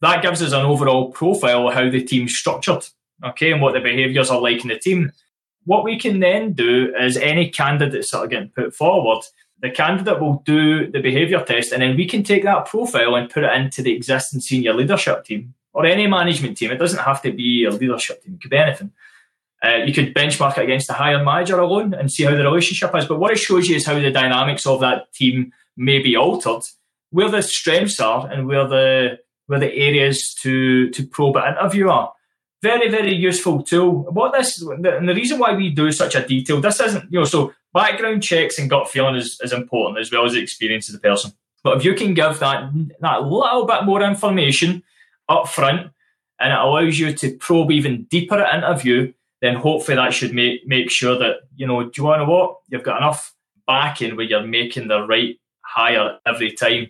That 0.02 0.22
gives 0.22 0.42
us 0.42 0.52
an 0.52 0.66
overall 0.66 1.12
profile 1.12 1.68
of 1.68 1.74
how 1.74 1.90
the 1.90 2.04
team's 2.04 2.36
structured 2.36 2.86
okay, 3.24 3.52
and 3.52 3.62
what 3.62 3.74
the 3.74 3.80
behaviours 3.80 4.30
are 4.30 4.42
like 4.42 4.62
in 4.64 4.70
the 4.70 4.80
team. 4.80 5.12
What 5.66 5.84
we 5.84 5.98
can 5.98 6.20
then 6.20 6.54
do 6.54 6.94
is 6.96 7.18
any 7.18 7.50
candidates 7.50 8.12
that 8.12 8.20
are 8.20 8.28
getting 8.28 8.50
put 8.50 8.76
forward, 8.76 9.24
the 9.62 9.72
candidate 9.72 10.20
will 10.20 10.44
do 10.46 10.92
the 10.92 11.00
behaviour 11.00 11.42
test, 11.44 11.72
and 11.72 11.82
then 11.82 11.96
we 11.96 12.08
can 12.08 12.24
take 12.24 12.44
that 12.44 12.66
profile 12.66 13.16
and 13.16 13.30
put 13.30 13.44
it 13.44 13.54
into 13.54 13.82
the 13.82 13.96
existing 13.96 14.42
senior 14.42 14.74
leadership 14.74 15.26
team 15.26 15.54
or 15.74 15.86
any 15.86 16.08
management 16.08 16.58
team. 16.58 16.72
It 16.72 16.78
doesn't 16.78 17.04
have 17.04 17.22
to 17.24 17.32
be 17.32 17.66
a 17.66 17.72
leadership 17.72 18.24
team; 18.24 18.36
it 18.36 18.42
could 18.42 18.52
be 18.52 18.58
anything. 18.58 18.92
Uh, 19.64 19.78
you 19.78 19.94
could 19.94 20.14
benchmark 20.14 20.58
it 20.58 20.64
against 20.66 20.88
the 20.88 20.94
higher 20.94 21.24
manager 21.24 21.60
alone 21.60 21.94
and 21.94 22.12
see 22.12 22.24
how 22.24 22.32
the 22.36 22.44
relationship 22.44 22.94
is. 22.96 23.06
But 23.06 23.20
what 23.20 23.32
it 23.32 23.40
shows 23.40 23.68
you 23.68 23.78
is 23.78 23.86
how 23.86 23.96
the 23.96 24.12
dynamics 24.12 24.68
of 24.68 24.82
that 24.82 25.12
team 25.14 25.54
may 25.76 26.00
be 26.00 26.16
altered, 26.16 26.62
where 27.10 27.30
the 27.30 27.42
strengths 27.42 28.00
are, 28.00 28.30
and 28.30 28.48
where 28.48 28.68
the 28.68 29.20
where 29.48 29.60
the 29.60 29.74
areas 29.74 30.36
to 30.42 30.90
to 30.92 31.08
probe 31.08 31.38
an 31.38 31.56
interview 31.58 31.90
are 31.90 32.12
very, 32.66 32.90
very 32.90 33.14
useful 33.14 33.62
tool. 33.62 33.92
What 34.18 34.34
this 34.34 34.60
and 34.62 35.08
the 35.08 35.14
reason 35.14 35.38
why 35.38 35.54
we 35.54 35.70
do 35.70 35.92
such 35.92 36.16
a 36.16 36.26
detail, 36.26 36.60
this 36.60 36.80
isn't, 36.80 37.12
you 37.12 37.20
know, 37.20 37.26
so 37.26 37.54
background 37.74 38.24
checks 38.24 38.58
and 38.58 38.70
gut 38.70 38.90
feeling 38.90 39.16
is, 39.16 39.40
is 39.44 39.54
important 39.54 40.00
as 40.00 40.12
well 40.12 40.26
as 40.26 40.34
the 40.34 40.42
experience 40.42 40.90
of 40.90 40.94
the 40.94 41.08
person. 41.08 41.32
But 41.64 41.78
if 41.78 41.86
you 41.86 41.94
can 41.94 42.16
give 42.16 42.40
that 42.40 42.72
that 43.02 43.22
little 43.22 43.66
bit 43.66 43.86
more 43.86 44.02
information 44.02 44.82
up 45.30 45.48
front 45.48 45.92
and 46.40 46.54
it 46.54 46.60
allows 46.60 46.98
you 46.98 47.14
to 47.14 47.38
probe 47.38 47.72
even 47.72 48.06
deeper 48.06 48.40
at 48.40 48.56
interview, 48.56 49.14
then 49.42 49.56
hopefully 49.56 49.98
that 49.98 50.14
should 50.14 50.34
make 50.34 50.66
make 50.66 50.90
sure 50.90 51.18
that, 51.20 51.36
you 51.56 51.68
know, 51.68 51.84
do 51.84 51.92
you 51.98 52.04
want 52.04 52.22
to 52.22 52.26
what? 52.26 52.58
You've 52.70 52.90
got 52.90 52.98
enough 52.98 53.34
backing 53.68 54.16
where 54.16 54.26
you're 54.26 54.48
making 54.60 54.88
the 54.88 55.02
right 55.06 55.40
hire 55.62 56.18
every 56.26 56.52
time. 56.52 56.90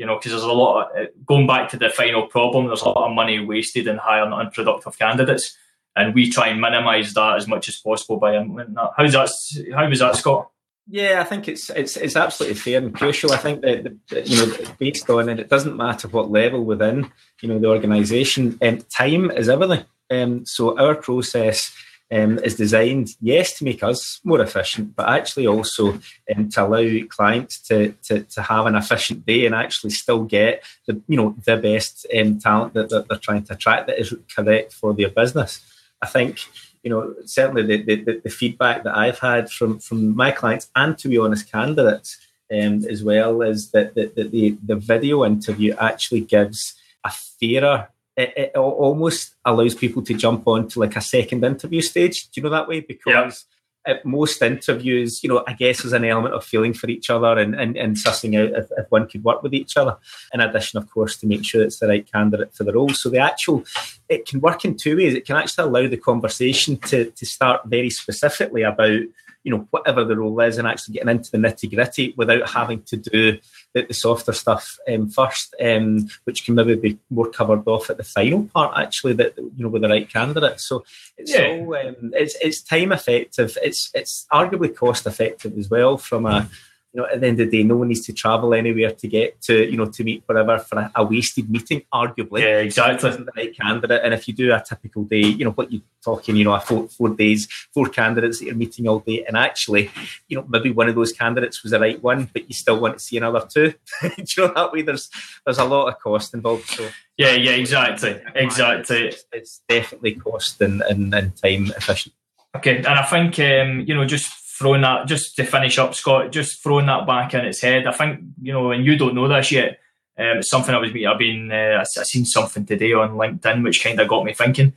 You 0.00 0.06
know, 0.06 0.16
because 0.16 0.32
there's 0.32 0.44
a 0.44 0.50
lot 0.64 0.96
of, 0.96 1.08
going 1.26 1.46
back 1.46 1.68
to 1.70 1.76
the 1.76 1.90
final 1.90 2.26
problem, 2.26 2.68
there's 2.68 2.80
a 2.80 2.88
lot 2.88 3.06
of 3.06 3.14
money 3.14 3.38
wasted 3.38 3.86
in 3.86 3.98
hiring 3.98 4.32
unproductive 4.32 4.98
candidates. 4.98 5.54
And 5.94 6.14
we 6.14 6.30
try 6.30 6.48
and 6.48 6.58
minimise 6.58 7.12
that 7.12 7.36
as 7.36 7.46
much 7.46 7.68
as 7.68 7.76
possible 7.76 8.16
by 8.16 8.34
implementing 8.34 8.76
that. 8.76 8.92
How's 8.96 9.12
that? 9.12 9.28
How 9.76 9.86
was 9.86 9.98
that, 9.98 10.16
Scott? 10.16 10.48
Yeah, 10.88 11.20
I 11.20 11.24
think 11.24 11.48
it's 11.48 11.68
it's 11.68 11.98
it's 11.98 12.16
absolutely 12.16 12.58
fair 12.58 12.78
and 12.78 12.94
crucial. 12.94 13.32
I 13.32 13.36
think 13.36 13.60
that, 13.60 13.94
that 14.08 14.26
you 14.26 14.36
know, 14.38 14.56
based 14.78 15.10
on 15.10 15.28
it, 15.28 15.38
it 15.38 15.50
doesn't 15.50 15.76
matter 15.76 16.08
what 16.08 16.30
level 16.30 16.64
within 16.64 17.12
you 17.42 17.48
know 17.50 17.58
the 17.58 17.68
organisation. 17.68 18.58
Um, 18.62 18.78
time 18.88 19.30
is 19.30 19.50
everything. 19.50 19.84
Um, 20.10 20.46
so 20.46 20.78
our 20.78 20.94
process 20.94 21.72
um, 22.12 22.38
is 22.40 22.56
designed, 22.56 23.14
yes, 23.20 23.56
to 23.58 23.64
make 23.64 23.82
us 23.82 24.20
more 24.24 24.40
efficient, 24.40 24.96
but 24.96 25.08
actually 25.08 25.46
also 25.46 25.98
um, 26.34 26.48
to 26.50 26.66
allow 26.66 27.06
clients 27.08 27.60
to, 27.62 27.92
to, 28.04 28.24
to 28.24 28.42
have 28.42 28.66
an 28.66 28.74
efficient 28.74 29.24
day 29.24 29.46
and 29.46 29.54
actually 29.54 29.90
still 29.90 30.24
get 30.24 30.64
the 30.86 31.00
you 31.06 31.16
know 31.16 31.36
the 31.44 31.56
best 31.56 32.06
um, 32.16 32.38
talent 32.38 32.74
that, 32.74 32.88
that, 32.90 33.08
they're 33.08 33.18
trying 33.18 33.44
to 33.44 33.52
attract 33.52 33.86
that 33.86 34.00
is 34.00 34.14
correct 34.34 34.72
for 34.72 34.92
their 34.92 35.10
business. 35.10 35.60
I 36.02 36.06
think 36.06 36.38
you 36.82 36.90
know 36.90 37.14
certainly 37.26 37.62
the, 37.62 38.02
the, 38.04 38.20
the 38.24 38.30
feedback 38.30 38.82
that 38.84 38.96
I've 38.96 39.18
had 39.20 39.50
from 39.50 39.78
from 39.78 40.16
my 40.16 40.32
clients 40.32 40.68
and 40.74 40.98
to 40.98 41.08
be 41.08 41.18
honest 41.18 41.50
candidates 41.50 42.18
um, 42.52 42.84
as 42.86 43.04
well 43.04 43.42
is 43.42 43.70
that, 43.70 43.94
that, 43.94 44.16
that 44.16 44.32
the 44.32 44.58
the 44.64 44.76
video 44.76 45.24
interview 45.24 45.76
actually 45.78 46.22
gives 46.22 46.74
a 47.04 47.10
fairer 47.10 47.88
it, 48.20 48.32
it, 48.36 48.56
almost 48.56 49.34
allows 49.44 49.74
people 49.74 50.02
to 50.02 50.14
jump 50.14 50.46
on 50.46 50.68
to 50.68 50.80
like 50.80 50.96
a 50.96 51.00
second 51.00 51.44
interview 51.44 51.80
stage. 51.80 52.28
Do 52.30 52.40
you 52.40 52.42
know 52.42 52.50
that 52.50 52.68
way? 52.68 52.80
Because 52.80 53.46
yeah. 53.86 53.92
at 53.92 54.04
most 54.04 54.42
interviews, 54.42 55.22
you 55.22 55.28
know, 55.28 55.42
I 55.46 55.54
guess 55.54 55.82
there's 55.82 55.92
an 55.92 56.04
element 56.04 56.34
of 56.34 56.44
feeling 56.44 56.74
for 56.74 56.88
each 56.88 57.10
other 57.10 57.38
and, 57.38 57.54
and, 57.54 57.76
and 57.76 57.96
sussing 57.96 58.38
out 58.38 58.58
if, 58.58 58.70
if, 58.76 58.90
one 58.90 59.08
could 59.08 59.24
work 59.24 59.42
with 59.42 59.54
each 59.54 59.76
other. 59.76 59.96
In 60.34 60.40
addition, 60.40 60.78
of 60.78 60.90
course, 60.90 61.16
to 61.18 61.26
make 61.26 61.44
sure 61.44 61.62
it's 61.62 61.78
the 61.78 61.88
right 61.88 62.10
candidate 62.10 62.54
for 62.54 62.64
the 62.64 62.72
role. 62.72 62.90
So 62.90 63.08
the 63.08 63.18
actual, 63.18 63.64
it 64.08 64.26
can 64.26 64.40
work 64.40 64.64
in 64.64 64.76
two 64.76 64.96
ways. 64.96 65.14
It 65.14 65.26
can 65.26 65.36
actually 65.36 65.64
allow 65.64 65.88
the 65.88 65.96
conversation 65.96 66.76
to, 66.78 67.10
to 67.10 67.26
start 67.26 67.62
very 67.66 67.90
specifically 67.90 68.62
about 68.62 69.00
you 69.42 69.50
know 69.50 69.66
whatever 69.70 70.04
the 70.04 70.16
role 70.16 70.40
is 70.40 70.58
and 70.58 70.68
actually 70.68 70.94
getting 70.94 71.08
into 71.08 71.30
the 71.30 71.38
nitty 71.38 71.72
gritty 71.74 72.14
without 72.16 72.48
having 72.48 72.82
to 72.82 72.96
do 72.96 73.38
the, 73.74 73.82
the 73.82 73.94
softer 73.94 74.32
stuff 74.32 74.78
um, 74.92 75.08
first, 75.08 75.54
um, 75.62 76.08
which 76.24 76.44
can 76.44 76.54
maybe 76.54 76.74
be 76.74 76.98
more 77.10 77.30
covered 77.30 77.66
off 77.66 77.88
at 77.88 77.96
the 77.96 78.04
final 78.04 78.44
part 78.54 78.76
actually 78.76 79.14
that 79.14 79.36
you 79.38 79.52
know 79.64 79.68
with 79.68 79.82
the 79.82 79.88
right 79.88 80.08
candidate. 80.08 80.60
So 80.60 80.84
it's 81.16 81.32
yeah. 81.32 81.46
all 81.46 81.74
um, 81.76 82.12
it's 82.14 82.36
it's 82.42 82.62
time 82.62 82.92
effective. 82.92 83.56
It's 83.62 83.90
it's 83.94 84.26
arguably 84.32 84.74
cost 84.74 85.06
effective 85.06 85.56
as 85.56 85.70
well 85.70 85.96
from 85.96 86.26
a 86.26 86.48
you 86.92 87.00
know, 87.00 87.06
at 87.06 87.20
the 87.20 87.26
end 87.28 87.40
of 87.40 87.50
the 87.50 87.58
day, 87.58 87.62
no 87.62 87.76
one 87.76 87.88
needs 87.88 88.04
to 88.06 88.12
travel 88.12 88.52
anywhere 88.52 88.90
to 88.90 89.06
get 89.06 89.40
to, 89.42 89.70
you 89.70 89.76
know, 89.76 89.86
to 89.86 90.02
meet 90.02 90.24
whatever 90.26 90.58
for 90.58 90.80
a, 90.80 90.90
a 90.96 91.04
wasted 91.04 91.48
meeting, 91.48 91.82
arguably. 91.94 92.40
Yeah, 92.40 92.58
exactly. 92.58 93.10
Isn't 93.10 93.26
the 93.26 93.32
right 93.36 93.56
candidate. 93.56 94.00
And 94.02 94.12
if 94.12 94.26
you 94.26 94.34
do 94.34 94.52
a 94.52 94.60
typical 94.60 95.04
day, 95.04 95.20
you 95.20 95.44
know, 95.44 95.52
what 95.52 95.72
you're 95.72 95.82
talking, 96.04 96.34
you 96.34 96.44
know, 96.44 96.54
a 96.54 96.60
four, 96.60 96.88
four 96.88 97.10
days, 97.10 97.46
four 97.72 97.88
candidates 97.88 98.40
that 98.40 98.46
you're 98.46 98.56
meeting 98.56 98.88
all 98.88 98.98
day, 98.98 99.24
and 99.24 99.36
actually, 99.36 99.90
you 100.26 100.36
know, 100.36 100.44
maybe 100.48 100.72
one 100.72 100.88
of 100.88 100.96
those 100.96 101.12
candidates 101.12 101.62
was 101.62 101.70
the 101.70 101.78
right 101.78 102.02
one, 102.02 102.28
but 102.32 102.48
you 102.48 102.54
still 102.54 102.80
want 102.80 102.98
to 102.98 103.04
see 103.04 103.16
another 103.16 103.46
two. 103.48 103.72
you 104.02 104.24
know 104.38 104.52
that 104.52 104.72
way? 104.72 104.82
There's 104.82 105.10
there's 105.44 105.58
a 105.58 105.64
lot 105.64 105.88
of 105.88 106.00
cost 106.00 106.34
involved. 106.34 106.66
So 106.66 106.88
yeah, 107.16 107.32
yeah, 107.32 107.52
exactly, 107.52 108.20
exactly. 108.34 109.08
It's, 109.08 109.24
it's 109.32 109.60
definitely 109.68 110.14
cost 110.14 110.60
and, 110.60 110.82
and, 110.82 111.14
and 111.14 111.36
time 111.36 111.72
efficient. 111.76 112.14
Okay, 112.56 112.78
and 112.78 112.86
I 112.88 113.02
think 113.02 113.38
um, 113.38 113.80
you 113.86 113.94
know 113.94 114.04
just 114.04 114.32
throwing 114.60 114.82
that 114.82 115.06
just 115.06 115.36
to 115.36 115.44
finish 115.44 115.78
up, 115.78 115.94
Scott, 115.94 116.32
just 116.32 116.62
throwing 116.62 116.84
that 116.86 117.06
back 117.06 117.32
in 117.32 117.46
its 117.46 117.62
head. 117.62 117.86
I 117.86 117.92
think 117.92 118.20
you 118.42 118.52
know, 118.52 118.72
and 118.72 118.84
you 118.84 118.96
don't 118.96 119.14
know 119.14 119.26
this 119.26 119.50
yet. 119.50 119.80
Um, 120.18 120.38
it's 120.38 120.50
something 120.50 120.74
I 120.74 120.78
was. 120.78 120.90
I've 120.90 121.18
been. 121.18 121.50
Uh, 121.50 121.82
I 121.82 121.84
seen 121.84 122.26
something 122.26 122.66
today 122.66 122.92
on 122.92 123.16
LinkedIn 123.16 123.64
which 123.64 123.82
kind 123.82 123.98
of 123.98 124.06
got 124.06 124.24
me 124.24 124.34
thinking. 124.34 124.74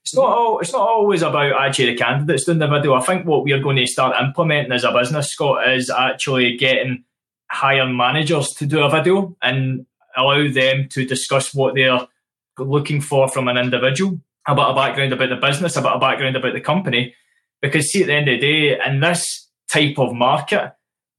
It's 0.00 0.14
not 0.14 0.24
all. 0.24 0.58
It's 0.60 0.72
not 0.72 0.88
always 0.88 1.20
about 1.20 1.52
actually 1.60 1.90
the 1.90 1.96
candidates 1.96 2.44
doing 2.44 2.60
the 2.60 2.66
video. 2.66 2.94
I 2.94 3.02
think 3.02 3.26
what 3.26 3.44
we're 3.44 3.60
going 3.60 3.76
to 3.76 3.86
start 3.86 4.16
implementing 4.18 4.72
as 4.72 4.84
a 4.84 4.92
business, 4.92 5.30
Scott, 5.30 5.68
is 5.68 5.90
actually 5.90 6.56
getting 6.56 7.04
higher 7.50 7.86
managers 7.86 8.54
to 8.54 8.64
do 8.64 8.82
a 8.82 8.90
video 8.90 9.36
and 9.42 9.84
allow 10.16 10.48
them 10.48 10.88
to 10.88 11.04
discuss 11.04 11.54
what 11.54 11.74
they're 11.74 12.00
looking 12.58 13.02
for 13.02 13.28
from 13.28 13.48
an 13.48 13.58
individual, 13.58 14.18
about 14.48 14.70
a 14.70 14.74
background 14.74 15.12
about 15.12 15.28
the 15.28 15.36
business, 15.36 15.76
about 15.76 15.96
a 15.96 16.00
background 16.00 16.36
about 16.36 16.54
the 16.54 16.60
company, 16.60 17.14
because 17.60 17.90
see, 17.90 18.02
at 18.02 18.06
the 18.06 18.14
end 18.14 18.28
of 18.28 18.40
the 18.40 18.46
day, 18.46 18.80
in 18.86 19.00
this 19.00 19.48
type 19.68 19.98
of 19.98 20.14
market, 20.14 20.72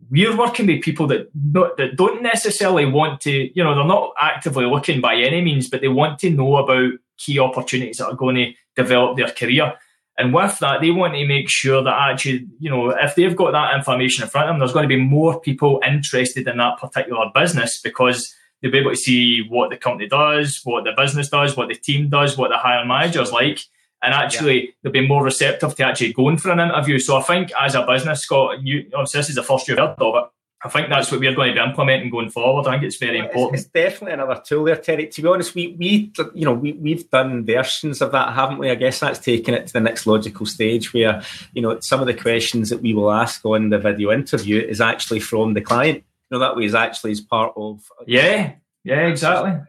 we're 0.10 0.38
working 0.38 0.68
with 0.68 0.84
people 0.84 1.08
that 1.08 1.30
not, 1.34 1.78
that 1.78 1.96
don't 1.96 2.22
necessarily 2.22 2.86
want 2.86 3.22
to, 3.22 3.52
you 3.56 3.64
know, 3.64 3.76
they're 3.76 3.84
not 3.84 4.14
actively 4.20 4.66
looking 4.66 5.02
by 5.02 5.16
any 5.16 5.42
means, 5.42 5.70
but 5.70 5.82
they 5.82 5.88
want 5.88 6.20
to 6.20 6.30
know 6.30 6.58
about 6.58 6.92
key 7.18 7.40
opportunities 7.40 7.98
that 7.98 8.08
are 8.08 8.16
going 8.16 8.36
to 8.36 8.54
develop 8.76 9.18
their 9.18 9.32
career. 9.32 9.74
And 10.20 10.34
with 10.34 10.58
that, 10.60 10.82
they 10.82 10.92
want 10.92 11.14
to 11.14 11.28
make 11.28 11.50
sure 11.50 11.84
that 11.84 11.94
actually, 11.94 12.48
you 12.60 12.70
know, 12.70 12.90
if 12.90 13.16
they've 13.16 13.36
got 13.36 13.52
that 13.52 13.76
information 13.76 14.24
in 14.24 14.30
front 14.30 14.50
of 14.50 14.54
them, 14.54 14.60
there's 14.60 14.74
going 14.74 14.88
to 14.88 14.96
be 14.96 15.02
more 15.02 15.40
people 15.40 15.82
interested 15.86 16.48
in 16.48 16.58
that 16.58 16.80
particular 16.80 17.26
business 17.34 17.80
because 17.82 18.34
they'll 18.62 18.72
be 18.72 18.80
able 18.80 18.92
to 18.92 18.98
see 18.98 19.46
what 19.48 19.70
the 19.70 19.78
company 19.78 20.08
does, 20.08 20.62
what 20.64 20.86
the 20.86 20.94
business 20.96 21.30
does, 21.30 21.56
what 21.56 21.70
the 21.70 21.76
team 21.76 22.10
does, 22.10 22.38
what 22.38 22.50
the 22.50 22.58
hiring 22.58 22.88
manager's 22.88 23.32
like 23.32 23.62
and 24.02 24.14
actually 24.14 24.66
yeah. 24.66 24.72
they'll 24.84 24.92
be 24.92 25.08
more 25.08 25.24
receptive 25.24 25.76
to 25.76 25.86
actually 25.86 26.14
going 26.14 26.38
for 26.38 26.52
an 26.52 26.60
interview. 26.60 27.00
So 27.00 27.18
I 27.18 27.22
think 27.22 27.52
as 27.60 27.76
a 27.76 27.86
business, 27.86 28.22
Scott, 28.22 28.62
you 28.62 28.90
obviously 28.94 29.20
this 29.20 29.30
is 29.30 29.36
the 29.36 29.44
first 29.44 29.68
you've 29.68 29.80
heard 29.80 29.96
of 30.00 30.16
it. 30.16 30.24
I 30.64 30.70
think 30.70 30.90
that's 30.90 31.12
what 31.12 31.20
we're 31.20 31.36
going 31.36 31.56
to 31.56 31.62
be 31.62 31.70
implementing 31.70 32.10
going 32.10 32.32
forward. 32.32 32.68
I 32.68 32.72
think 32.72 32.84
it's 32.84 32.98
very 32.98 33.20
important. 33.20 33.60
It's, 33.60 33.66
it's 33.66 33.72
definitely 33.72 34.14
another 34.14 34.42
tool 34.44 34.64
there, 34.64 34.76
Terry. 34.76 35.08
To 35.08 35.22
be 35.22 35.28
honest, 35.28 35.54
we 35.54 35.76
we 35.78 36.12
you 36.34 36.46
know 36.46 36.54
we 36.54 36.74
we've 36.74 37.10
done 37.12 37.46
versions 37.46 38.02
of 38.02 38.12
that, 38.14 38.34
haven't 38.34 38.58
we? 38.58 38.72
I 38.72 38.76
guess 38.76 39.00
that's 39.00 39.20
taken 39.20 39.54
it 39.54 39.68
to 39.68 39.74
the 39.74 39.80
next 39.80 40.08
logical 40.08 40.48
stage 40.48 40.94
where 40.94 41.22
you 41.54 41.62
know 41.62 41.80
some 41.82 42.00
of 42.02 42.08
the 42.08 42.14
questions 42.16 42.72
that 42.72 42.82
we 42.82 42.94
will 42.94 43.12
ask 43.12 43.46
on 43.46 43.70
the 43.70 43.78
video 43.78 44.12
interview 44.12 44.60
is 44.60 44.82
actually 44.82 45.20
from 45.20 45.54
the 45.54 45.62
client. 45.62 45.98
You 45.98 46.38
know 46.38 46.40
that 46.40 46.56
way 46.56 46.66
is 46.66 46.76
actually 46.76 47.12
as 47.12 47.22
part 47.22 47.54
of 47.56 47.82
yeah 48.08 48.54
yeah 48.84 49.08
exactly 49.08 49.60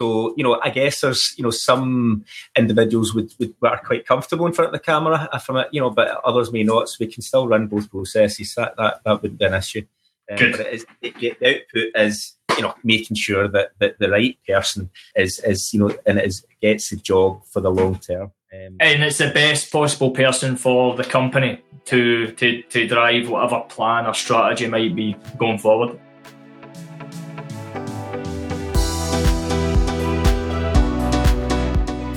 so, 0.00 0.34
you 0.36 0.42
know, 0.42 0.58
I 0.62 0.70
guess 0.70 1.02
there's, 1.02 1.34
you 1.36 1.44
know, 1.44 1.50
some 1.50 2.24
individuals 2.56 3.14
would, 3.14 3.34
would 3.38 3.54
are 3.62 3.78
quite 3.78 4.06
comfortable 4.06 4.46
in 4.46 4.52
front 4.54 4.68
of 4.68 4.72
the 4.72 4.84
camera 4.84 5.28
uh, 5.30 5.38
from 5.38 5.58
it, 5.58 5.68
you 5.72 5.80
know, 5.80 5.90
but 5.90 6.20
others 6.24 6.50
may 6.50 6.62
not. 6.62 6.88
So 6.88 6.96
we 7.00 7.06
can 7.06 7.22
still 7.22 7.46
run 7.46 7.66
both 7.66 7.90
processes. 7.90 8.54
That 8.54 8.76
that, 8.78 9.02
that 9.04 9.20
wouldn't 9.20 9.38
be 9.38 9.44
an 9.44 9.54
issue. 9.54 9.82
Um, 10.30 10.38
Good. 10.38 10.52
But 10.52 10.60
it 10.60 10.72
is, 10.72 10.86
it, 11.02 11.18
the 11.18 11.32
output 11.32 11.88
is, 11.94 12.34
you 12.56 12.62
know, 12.62 12.74
making 12.82 13.16
sure 13.16 13.46
that, 13.48 13.72
that 13.78 13.98
the 13.98 14.08
right 14.08 14.38
person 14.48 14.88
is, 15.14 15.38
is 15.40 15.74
you 15.74 15.80
know, 15.80 15.94
and 16.06 16.18
is 16.18 16.46
gets 16.62 16.88
the 16.88 16.96
job 16.96 17.44
for 17.44 17.60
the 17.60 17.70
long 17.70 17.98
term. 17.98 18.32
Um, 18.52 18.76
and 18.80 19.04
it's 19.04 19.18
the 19.18 19.30
best 19.30 19.70
possible 19.70 20.12
person 20.12 20.56
for 20.56 20.96
the 20.96 21.04
company 21.04 21.62
to, 21.84 22.32
to, 22.32 22.62
to 22.62 22.86
drive 22.88 23.28
whatever 23.28 23.60
plan 23.68 24.06
or 24.06 24.14
strategy 24.14 24.66
might 24.66 24.96
be 24.96 25.14
going 25.36 25.58
forward. 25.58 26.00